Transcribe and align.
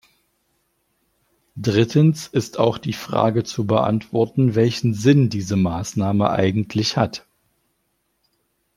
Drittens 1.57 2.25
ist 2.25 2.57
auch 2.57 2.79
die 2.79 2.91
Frage 2.93 3.43
zu 3.43 3.67
beantworten, 3.67 4.55
welchen 4.55 4.95
Sinn 4.95 5.29
diese 5.29 5.57
Maßnahme 5.57 6.31
eigentlich 6.31 6.97
hat. 6.97 7.27